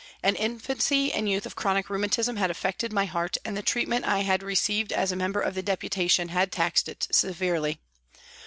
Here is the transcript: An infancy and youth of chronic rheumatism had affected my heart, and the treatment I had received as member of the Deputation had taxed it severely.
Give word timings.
An 0.23 0.33
infancy 0.35 1.13
and 1.13 1.29
youth 1.29 1.45
of 1.45 1.55
chronic 1.55 1.87
rheumatism 1.87 2.35
had 2.37 2.49
affected 2.49 2.91
my 2.91 3.05
heart, 3.05 3.37
and 3.45 3.55
the 3.55 3.61
treatment 3.61 4.03
I 4.03 4.21
had 4.21 4.41
received 4.41 4.91
as 4.91 5.13
member 5.13 5.41
of 5.41 5.53
the 5.53 5.61
Deputation 5.61 6.29
had 6.29 6.51
taxed 6.51 6.89
it 6.89 7.05
severely. 7.11 7.79